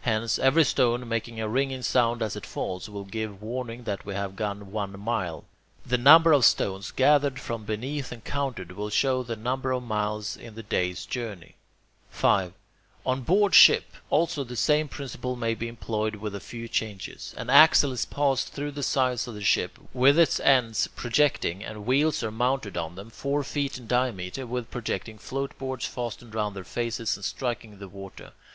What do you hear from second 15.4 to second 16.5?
be employed with a